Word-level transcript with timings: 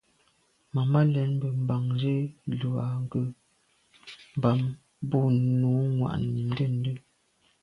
Màmá 0.73 0.99
lɛ̀n 1.13 1.29
mbə̄ 1.35 1.49
mbǎŋ 1.63 1.83
zí 2.01 2.15
lú 2.59 2.69
à 2.85 2.87
gə́ 3.11 3.25
bɑ̌m 4.41 4.59
bú 5.09 5.19
nǔ 5.57 5.69
mwà’nì 5.97 6.41
ndə̂ndə́. 6.51 6.95